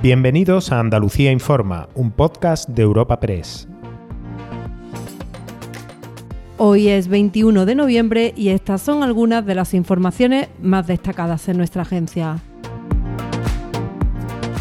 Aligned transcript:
Bienvenidos 0.00 0.70
a 0.70 0.78
Andalucía 0.78 1.32
Informa, 1.32 1.88
un 1.96 2.12
podcast 2.12 2.68
de 2.68 2.82
Europa 2.82 3.18
Press. 3.18 3.66
Hoy 6.56 6.86
es 6.86 7.08
21 7.08 7.66
de 7.66 7.74
noviembre 7.74 8.32
y 8.36 8.50
estas 8.50 8.80
son 8.80 9.02
algunas 9.02 9.44
de 9.44 9.56
las 9.56 9.74
informaciones 9.74 10.50
más 10.62 10.86
destacadas 10.86 11.48
en 11.48 11.56
nuestra 11.56 11.82
agencia. 11.82 12.38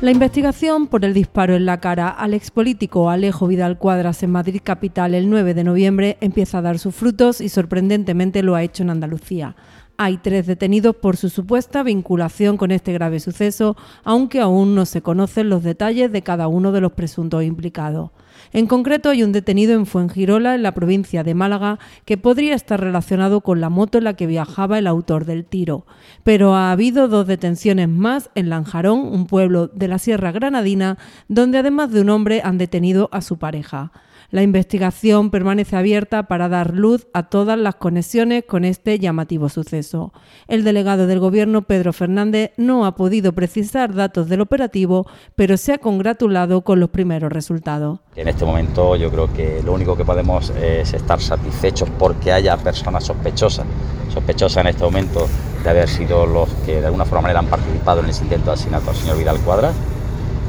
La 0.00 0.10
investigación 0.10 0.86
por 0.86 1.04
el 1.04 1.12
disparo 1.12 1.54
en 1.54 1.66
la 1.66 1.78
cara 1.78 2.08
al 2.08 2.32
expolítico 2.32 3.10
Alejo 3.10 3.48
Vidal 3.48 3.76
Cuadras 3.76 4.22
en 4.22 4.30
Madrid 4.30 4.62
Capital 4.64 5.14
el 5.14 5.28
9 5.28 5.52
de 5.52 5.64
noviembre 5.64 6.16
empieza 6.22 6.58
a 6.58 6.62
dar 6.62 6.78
sus 6.78 6.94
frutos 6.94 7.42
y 7.42 7.50
sorprendentemente 7.50 8.42
lo 8.42 8.54
ha 8.54 8.62
hecho 8.62 8.82
en 8.82 8.88
Andalucía. 8.88 9.56
Hay 10.00 10.16
tres 10.16 10.46
detenidos 10.46 10.94
por 10.94 11.16
su 11.16 11.28
supuesta 11.28 11.82
vinculación 11.82 12.56
con 12.56 12.70
este 12.70 12.92
grave 12.92 13.18
suceso, 13.18 13.76
aunque 14.04 14.40
aún 14.40 14.76
no 14.76 14.86
se 14.86 15.02
conocen 15.02 15.48
los 15.48 15.64
detalles 15.64 16.12
de 16.12 16.22
cada 16.22 16.46
uno 16.46 16.70
de 16.70 16.80
los 16.80 16.92
presuntos 16.92 17.42
implicados. 17.42 18.12
En 18.52 18.68
concreto, 18.68 19.10
hay 19.10 19.24
un 19.24 19.32
detenido 19.32 19.74
en 19.74 19.86
Fuengirola, 19.86 20.54
en 20.54 20.62
la 20.62 20.70
provincia 20.70 21.24
de 21.24 21.34
Málaga, 21.34 21.80
que 22.04 22.16
podría 22.16 22.54
estar 22.54 22.80
relacionado 22.80 23.40
con 23.40 23.60
la 23.60 23.70
moto 23.70 23.98
en 23.98 24.04
la 24.04 24.14
que 24.14 24.28
viajaba 24.28 24.78
el 24.78 24.86
autor 24.86 25.24
del 25.24 25.44
tiro. 25.44 25.84
Pero 26.22 26.54
ha 26.54 26.70
habido 26.70 27.08
dos 27.08 27.26
detenciones 27.26 27.88
más 27.88 28.30
en 28.36 28.50
Lanjarón, 28.50 29.00
un 29.00 29.26
pueblo 29.26 29.66
de 29.66 29.88
la 29.88 29.98
Sierra 29.98 30.30
Granadina, 30.30 30.96
donde 31.26 31.58
además 31.58 31.90
de 31.90 32.02
un 32.02 32.10
hombre 32.10 32.40
han 32.44 32.56
detenido 32.56 33.08
a 33.10 33.20
su 33.20 33.36
pareja. 33.36 33.90
La 34.30 34.42
investigación 34.42 35.30
permanece 35.30 35.74
abierta 35.74 36.24
para 36.24 36.50
dar 36.50 36.74
luz 36.74 37.06
a 37.14 37.30
todas 37.30 37.58
las 37.58 37.76
conexiones 37.76 38.44
con 38.46 38.66
este 38.66 38.98
llamativo 38.98 39.48
suceso. 39.48 40.12
El 40.48 40.64
delegado 40.64 41.06
del 41.06 41.18
Gobierno, 41.18 41.62
Pedro 41.62 41.94
Fernández, 41.94 42.50
no 42.58 42.84
ha 42.84 42.94
podido 42.94 43.32
precisar 43.32 43.94
datos 43.94 44.28
del 44.28 44.42
operativo, 44.42 45.06
pero 45.34 45.56
se 45.56 45.72
ha 45.72 45.78
congratulado 45.78 46.60
con 46.60 46.78
los 46.78 46.90
primeros 46.90 47.32
resultados. 47.32 48.00
En 48.16 48.28
este 48.28 48.44
momento 48.44 48.96
yo 48.96 49.10
creo 49.10 49.32
que 49.32 49.62
lo 49.64 49.72
único 49.72 49.96
que 49.96 50.04
podemos 50.04 50.50
es 50.50 50.92
estar 50.92 51.22
satisfechos 51.22 51.88
porque 51.98 52.30
haya 52.30 52.54
personas 52.58 53.04
sospechosas, 53.04 53.64
sospechosas 54.12 54.60
en 54.60 54.66
este 54.66 54.84
momento 54.84 55.26
de 55.64 55.70
haber 55.70 55.88
sido 55.88 56.26
los 56.26 56.50
que 56.66 56.82
de 56.82 56.86
alguna 56.86 57.06
forma 57.06 57.30
han 57.30 57.46
participado 57.46 58.00
en 58.00 58.10
ese 58.10 58.24
intento 58.24 58.48
de 58.48 58.52
asesinato 58.52 58.90
al 58.90 58.96
señor 58.96 59.16
Vidal 59.16 59.38
Cuadra 59.38 59.72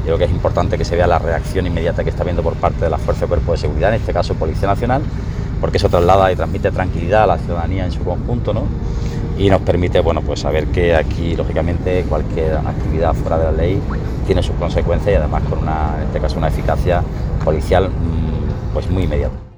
Creo 0.09 0.17
que 0.17 0.25
es 0.25 0.31
importante 0.31 0.75
que 0.75 0.85
se 0.85 0.95
vea 0.95 1.05
la 1.05 1.19
reacción 1.19 1.67
inmediata 1.67 2.03
que 2.03 2.09
está 2.09 2.23
viendo 2.23 2.41
por 2.41 2.55
parte 2.55 2.83
de 2.83 2.89
la 2.89 2.97
Fuerza 2.97 3.25
de 3.25 3.27
Cuerpo 3.27 3.51
de 3.51 3.59
Seguridad, 3.59 3.93
en 3.93 4.01
este 4.01 4.11
caso 4.11 4.33
Policía 4.33 4.67
Nacional, 4.67 5.03
porque 5.61 5.77
eso 5.77 5.87
traslada 5.87 6.31
y 6.31 6.35
transmite 6.35 6.71
tranquilidad 6.71 7.25
a 7.25 7.27
la 7.27 7.37
ciudadanía 7.37 7.85
en 7.85 7.91
su 7.91 8.03
conjunto, 8.03 8.51
¿no? 8.51 8.63
Y 9.37 9.51
nos 9.51 9.61
permite, 9.61 9.99
bueno, 9.99 10.23
pues 10.23 10.39
saber 10.39 10.65
que 10.69 10.95
aquí, 10.95 11.35
lógicamente, 11.35 12.03
cualquier 12.09 12.55
actividad 12.55 13.13
fuera 13.13 13.37
de 13.37 13.43
la 13.43 13.51
ley 13.51 13.79
tiene 14.25 14.41
sus 14.41 14.55
consecuencias 14.55 15.13
y 15.13 15.15
además 15.15 15.43
con 15.47 15.59
una, 15.59 15.93
en 15.97 16.07
este 16.07 16.19
caso, 16.19 16.39
una 16.39 16.47
eficacia 16.47 17.03
policial, 17.45 17.89
mm, 17.89 18.73
pues 18.73 18.89
muy 18.89 19.03
inmediata. 19.03 19.48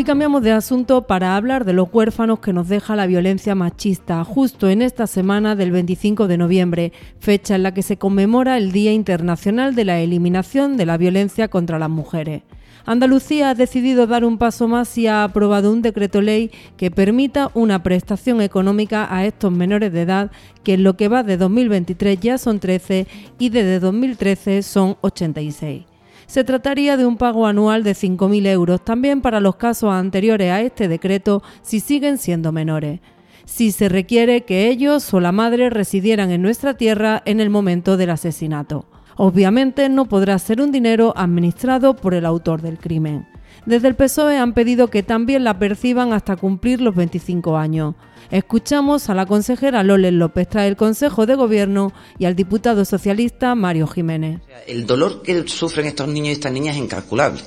Y 0.00 0.04
cambiamos 0.04 0.42
de 0.42 0.52
asunto 0.52 1.02
para 1.02 1.36
hablar 1.36 1.66
de 1.66 1.74
los 1.74 1.92
huérfanos 1.92 2.38
que 2.38 2.54
nos 2.54 2.70
deja 2.70 2.96
la 2.96 3.06
violencia 3.06 3.54
machista, 3.54 4.24
justo 4.24 4.70
en 4.70 4.80
esta 4.80 5.06
semana 5.06 5.56
del 5.56 5.72
25 5.72 6.26
de 6.26 6.38
noviembre, 6.38 6.92
fecha 7.18 7.56
en 7.56 7.64
la 7.64 7.74
que 7.74 7.82
se 7.82 7.98
conmemora 7.98 8.56
el 8.56 8.72
Día 8.72 8.94
Internacional 8.94 9.74
de 9.74 9.84
la 9.84 10.00
Eliminación 10.00 10.78
de 10.78 10.86
la 10.86 10.96
Violencia 10.96 11.48
contra 11.48 11.78
las 11.78 11.90
Mujeres. 11.90 12.44
Andalucía 12.86 13.50
ha 13.50 13.54
decidido 13.54 14.06
dar 14.06 14.24
un 14.24 14.38
paso 14.38 14.68
más 14.68 14.96
y 14.96 15.06
ha 15.06 15.22
aprobado 15.22 15.70
un 15.70 15.82
decreto 15.82 16.22
ley 16.22 16.50
que 16.78 16.90
permita 16.90 17.50
una 17.52 17.82
prestación 17.82 18.40
económica 18.40 19.06
a 19.14 19.26
estos 19.26 19.52
menores 19.52 19.92
de 19.92 20.00
edad, 20.00 20.30
que 20.64 20.72
en 20.72 20.82
lo 20.82 20.96
que 20.96 21.08
va 21.08 21.24
de 21.24 21.36
2023 21.36 22.18
ya 22.18 22.38
son 22.38 22.58
13 22.58 23.06
y 23.38 23.50
desde 23.50 23.80
2013 23.80 24.62
son 24.62 24.96
86 25.02 25.89
se 26.30 26.44
trataría 26.44 26.96
de 26.96 27.06
un 27.06 27.16
pago 27.16 27.44
anual 27.44 27.82
de 27.82 27.90
5.000 27.90 28.46
euros, 28.46 28.84
también 28.84 29.20
para 29.20 29.40
los 29.40 29.56
casos 29.56 29.92
anteriores 29.92 30.52
a 30.52 30.60
este 30.60 30.86
decreto 30.86 31.42
si 31.60 31.80
siguen 31.80 32.18
siendo 32.18 32.52
menores 32.52 33.00
si 33.46 33.72
se 33.72 33.88
requiere 33.88 34.42
que 34.42 34.68
ellos 34.68 35.12
o 35.12 35.18
la 35.18 35.32
madre 35.32 35.70
residieran 35.70 36.30
en 36.30 36.40
nuestra 36.40 36.74
tierra 36.74 37.20
en 37.24 37.40
el 37.40 37.50
momento 37.50 37.96
del 37.96 38.10
asesinato. 38.10 38.84
Obviamente 39.16 39.88
no 39.88 40.04
podrá 40.04 40.38
ser 40.38 40.60
un 40.60 40.70
dinero 40.70 41.12
administrado 41.16 41.96
por 41.96 42.14
el 42.14 42.26
autor 42.26 42.62
del 42.62 42.78
crimen. 42.78 43.26
Desde 43.66 43.88
el 43.88 43.94
PSOE 43.94 44.38
han 44.38 44.54
pedido 44.54 44.88
que 44.88 45.02
también 45.02 45.44
la 45.44 45.58
perciban 45.58 46.12
hasta 46.12 46.36
cumplir 46.36 46.80
los 46.80 46.94
25 46.94 47.56
años. 47.56 47.94
Escuchamos 48.30 49.10
a 49.10 49.14
la 49.14 49.26
consejera 49.26 49.82
Loles 49.82 50.12
López 50.12 50.48
tras 50.48 50.66
el 50.66 50.76
Consejo 50.76 51.26
de 51.26 51.34
Gobierno 51.34 51.92
y 52.18 52.26
al 52.26 52.36
diputado 52.36 52.84
socialista 52.84 53.54
Mario 53.54 53.86
Jiménez. 53.86 54.40
El 54.66 54.86
dolor 54.86 55.22
que 55.22 55.48
sufren 55.48 55.86
estos 55.86 56.06
niños 56.08 56.28
y 56.28 56.32
estas 56.32 56.52
niñas 56.52 56.76
es 56.76 56.82
incalculable. 56.82 57.40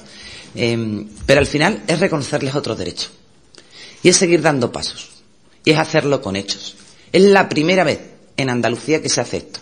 Em, 0.55 1.07
pero 1.25 1.39
al 1.39 1.47
final 1.47 1.81
es 1.87 1.99
reconocerles 1.99 2.53
otros 2.53 2.77
derechos. 2.77 3.11
Y 4.03 4.09
es 4.09 4.17
seguir 4.17 4.41
dando 4.41 4.71
pasos. 4.71 5.23
Y 5.63 5.71
es 5.71 5.79
hacerlo 5.79 6.21
con 6.21 6.35
hechos. 6.35 6.75
Es 7.11 7.21
la 7.23 7.47
primera 7.47 7.83
vez 7.83 7.99
en 8.35 8.49
Andalucía 8.49 9.01
que 9.01 9.09
se 9.09 9.21
hace 9.21 9.37
esto. 9.37 9.59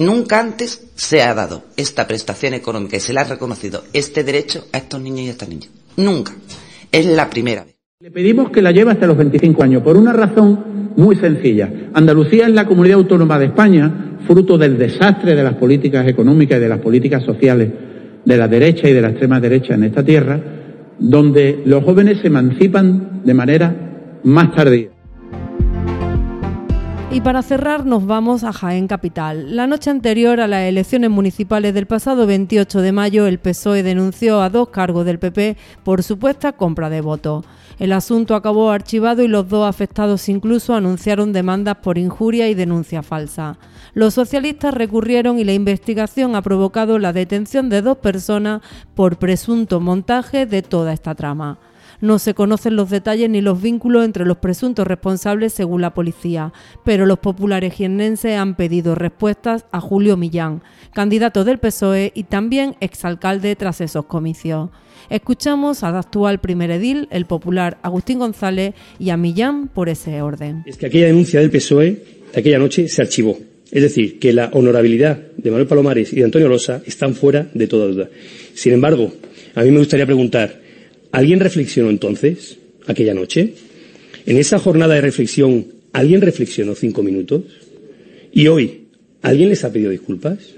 Nunca 0.00 0.40
antes 0.40 0.90
se 0.94 1.20
ha 1.22 1.34
dado 1.34 1.64
esta 1.76 2.06
prestación 2.06 2.54
económica 2.54 2.96
y 2.96 3.00
se 3.00 3.12
le 3.12 3.20
ha 3.20 3.24
reconocido 3.24 3.84
este 3.92 4.24
derecho 4.24 4.64
a 4.72 4.78
estos 4.78 4.98
niños 4.98 5.20
y 5.20 5.28
a 5.28 5.30
estas 5.32 5.48
niñas. 5.50 5.68
Nunca. 5.98 6.32
Es 6.90 7.04
la 7.04 7.28
primera 7.28 7.64
vez. 7.64 7.76
Le 8.00 8.10
pedimos 8.10 8.48
que 8.48 8.62
la 8.62 8.72
lleve 8.72 8.92
hasta 8.92 9.06
los 9.06 9.18
25 9.18 9.62
años 9.62 9.82
por 9.82 9.98
una 9.98 10.14
razón 10.14 10.94
muy 10.96 11.16
sencilla. 11.16 11.70
Andalucía 11.92 12.46
es 12.46 12.54
la 12.54 12.64
comunidad 12.64 12.96
autónoma 12.96 13.38
de 13.38 13.46
España, 13.46 14.16
fruto 14.26 14.56
del 14.56 14.78
desastre 14.78 15.34
de 15.36 15.44
las 15.44 15.56
políticas 15.56 16.08
económicas 16.08 16.56
y 16.56 16.62
de 16.62 16.68
las 16.70 16.80
políticas 16.80 17.22
sociales 17.22 17.70
de 18.24 18.36
la 18.38 18.48
derecha 18.48 18.88
y 18.88 18.94
de 18.94 19.02
la 19.02 19.10
extrema 19.10 19.38
derecha 19.38 19.74
en 19.74 19.84
esta 19.84 20.02
tierra, 20.02 20.40
donde 20.98 21.60
los 21.66 21.84
jóvenes 21.84 22.20
se 22.22 22.28
emancipan 22.28 23.20
de 23.22 23.34
manera 23.34 24.20
más 24.24 24.54
tardía. 24.54 24.88
Y 27.12 27.22
para 27.22 27.42
cerrar 27.42 27.86
nos 27.86 28.06
vamos 28.06 28.44
a 28.44 28.52
Jaén 28.52 28.86
Capital. 28.86 29.56
La 29.56 29.66
noche 29.66 29.90
anterior 29.90 30.40
a 30.40 30.46
las 30.46 30.62
elecciones 30.62 31.10
municipales 31.10 31.74
del 31.74 31.86
pasado 31.86 32.24
28 32.24 32.80
de 32.80 32.92
mayo, 32.92 33.26
el 33.26 33.40
PSOE 33.40 33.82
denunció 33.82 34.40
a 34.40 34.48
dos 34.48 34.68
cargos 34.68 35.04
del 35.04 35.18
PP 35.18 35.56
por 35.82 36.04
supuesta 36.04 36.52
compra 36.52 36.88
de 36.88 37.00
votos. 37.00 37.44
El 37.80 37.92
asunto 37.92 38.36
acabó 38.36 38.70
archivado 38.70 39.24
y 39.24 39.28
los 39.28 39.48
dos 39.48 39.68
afectados 39.68 40.28
incluso 40.28 40.72
anunciaron 40.72 41.32
demandas 41.32 41.78
por 41.78 41.98
injuria 41.98 42.48
y 42.48 42.54
denuncia 42.54 43.02
falsa. 43.02 43.58
Los 43.92 44.14
socialistas 44.14 44.72
recurrieron 44.72 45.40
y 45.40 45.44
la 45.44 45.52
investigación 45.52 46.36
ha 46.36 46.42
provocado 46.42 47.00
la 47.00 47.12
detención 47.12 47.70
de 47.70 47.82
dos 47.82 47.98
personas 47.98 48.62
por 48.94 49.16
presunto 49.18 49.80
montaje 49.80 50.46
de 50.46 50.62
toda 50.62 50.92
esta 50.92 51.16
trama. 51.16 51.58
No 52.00 52.18
se 52.18 52.34
conocen 52.34 52.76
los 52.76 52.90
detalles 52.90 53.28
ni 53.28 53.40
los 53.40 53.60
vínculos 53.60 54.04
entre 54.04 54.24
los 54.24 54.38
presuntos 54.38 54.86
responsables 54.86 55.52
según 55.52 55.82
la 55.82 55.92
policía, 55.92 56.52
pero 56.84 57.04
los 57.06 57.18
populares 57.18 57.74
jiennenses 57.74 58.36
han 58.36 58.56
pedido 58.56 58.94
respuestas 58.94 59.66
a 59.70 59.80
Julio 59.80 60.16
Millán, 60.16 60.62
candidato 60.94 61.44
del 61.44 61.58
PSOE 61.58 62.12
y 62.14 62.24
también 62.24 62.76
exalcalde 62.80 63.54
tras 63.56 63.80
esos 63.80 64.06
comicios. 64.06 64.70
Escuchamos 65.10 65.82
al 65.82 65.96
actual 65.96 66.40
primer 66.40 66.70
edil, 66.70 67.08
el 67.10 67.26
popular 67.26 67.78
Agustín 67.82 68.18
González, 68.18 68.74
y 68.98 69.10
a 69.10 69.16
Millán 69.16 69.68
por 69.68 69.88
ese 69.88 70.22
orden. 70.22 70.62
Es 70.66 70.76
que 70.76 70.86
aquella 70.86 71.06
denuncia 71.06 71.40
del 71.40 71.50
PSOE 71.50 72.02
de 72.32 72.40
aquella 72.40 72.58
noche 72.58 72.88
se 72.88 73.02
archivó. 73.02 73.36
Es 73.70 73.82
decir, 73.82 74.18
que 74.18 74.32
la 74.32 74.50
honorabilidad 74.52 75.18
de 75.36 75.50
Manuel 75.50 75.68
Palomares 75.68 76.12
y 76.12 76.16
de 76.16 76.24
Antonio 76.24 76.48
Losa 76.48 76.82
están 76.86 77.14
fuera 77.14 77.48
de 77.54 77.66
toda 77.66 77.86
duda. 77.86 78.08
Sin 78.54 78.72
embargo, 78.72 79.12
a 79.54 79.62
mí 79.62 79.70
me 79.70 79.78
gustaría 79.78 80.06
preguntar, 80.06 80.60
¿Alguien 81.12 81.40
reflexionó 81.40 81.90
entonces, 81.90 82.58
aquella 82.86 83.14
noche? 83.14 83.54
En 84.26 84.36
esa 84.36 84.58
jornada 84.58 84.94
de 84.94 85.00
reflexión, 85.00 85.66
¿alguien 85.92 86.20
reflexionó 86.20 86.74
cinco 86.74 87.02
minutos? 87.02 87.42
¿Y 88.32 88.46
hoy, 88.46 88.88
alguien 89.22 89.48
les 89.48 89.64
ha 89.64 89.72
pedido 89.72 89.90
disculpas? 89.90 90.54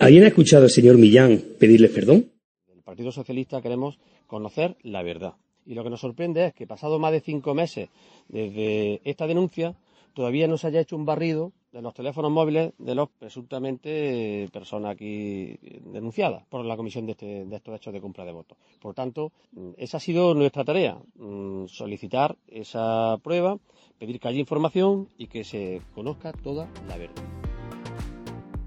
¿Alguien 0.00 0.24
ha 0.24 0.28
escuchado 0.28 0.64
al 0.64 0.70
señor 0.70 0.96
Millán 0.96 1.42
pedirle 1.58 1.88
perdón? 1.88 2.30
el 2.74 2.82
Partido 2.82 3.12
Socialista 3.12 3.60
queremos 3.60 3.98
conocer 4.26 4.76
la 4.82 5.02
verdad. 5.02 5.34
Y 5.66 5.74
lo 5.74 5.84
que 5.84 5.90
nos 5.90 6.00
sorprende 6.00 6.46
es 6.46 6.54
que 6.54 6.66
pasado 6.66 6.98
más 6.98 7.12
de 7.12 7.20
cinco 7.20 7.54
meses 7.54 7.88
desde 8.28 9.00
esta 9.04 9.26
denuncia, 9.26 9.76
todavía 10.14 10.48
no 10.48 10.58
se 10.58 10.66
haya 10.66 10.80
hecho 10.80 10.96
un 10.96 11.04
barrido 11.04 11.52
de 11.72 11.82
los 11.82 11.94
teléfonos 11.94 12.30
móviles 12.30 12.72
de 12.78 12.94
los 12.94 13.08
presuntamente 13.08 14.48
personas 14.52 14.92
aquí 14.92 15.58
denunciadas 15.86 16.44
por 16.48 16.64
la 16.64 16.76
comisión 16.76 17.06
de, 17.06 17.12
este, 17.12 17.46
de 17.46 17.56
estos 17.56 17.74
hechos 17.74 17.92
de 17.92 18.00
compra 18.00 18.24
de 18.24 18.32
votos. 18.32 18.58
Por 18.80 18.94
tanto, 18.94 19.32
mm, 19.52 19.70
esa 19.78 19.96
ha 19.96 20.00
sido 20.00 20.34
nuestra 20.34 20.64
tarea, 20.64 20.98
mm, 21.16 21.66
solicitar 21.66 22.36
esa 22.46 23.16
prueba, 23.22 23.58
pedir 23.98 24.20
que 24.20 24.28
haya 24.28 24.38
información 24.38 25.08
y 25.16 25.28
que 25.28 25.44
se 25.44 25.80
conozca 25.94 26.32
toda 26.32 26.68
la 26.88 26.98
verdad. 26.98 27.22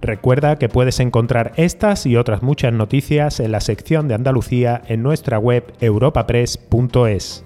Recuerda 0.01 0.57
que 0.57 0.69
puedes 0.69 0.99
encontrar 0.99 1.53
estas 1.55 2.05
y 2.05 2.15
otras 2.15 2.43
muchas 2.43 2.73
noticias 2.73 3.39
en 3.39 3.51
la 3.51 3.59
sección 3.59 4.07
de 4.07 4.13
Andalucía 4.13 4.81
en 4.87 5.01
nuestra 5.01 5.39
web 5.39 5.73
europapress.es. 5.79 7.44